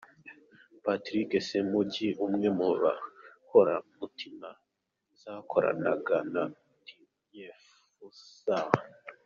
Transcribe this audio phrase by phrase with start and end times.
[0.83, 2.69] Patrick Ssemujju, umwe mu
[3.45, 4.49] nkoramutima
[5.21, 6.43] zakoranaga na
[6.85, 8.57] Tinyefuza.